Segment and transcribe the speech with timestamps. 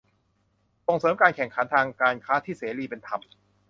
[0.87, 3.21] ส่งเสริมการแข่งขันทางการค้าที่เสรี เป็นธรรม